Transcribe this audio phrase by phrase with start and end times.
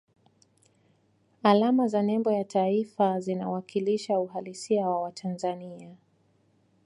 [1.43, 5.95] alama za nembo ya taifa zinawakilisha uhalisia wa watanzania